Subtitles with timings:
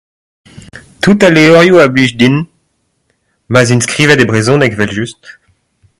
[1.01, 2.35] Tout al levrioù a blij din
[3.51, 5.21] ma'z int skrivet e brezhoneg evel-just.